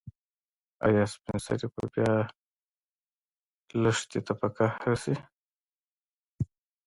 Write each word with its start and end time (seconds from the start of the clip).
ایا 0.85 1.03
سپین 1.13 1.37
سرې 1.45 1.67
به 1.73 1.83
بیا 1.93 2.11
لښتې 3.81 4.19
ته 4.25 4.33
په 4.39 4.47
قهر 4.55 4.93
شي؟ 5.03 5.15